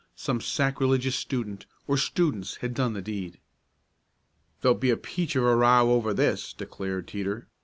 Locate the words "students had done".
1.95-2.93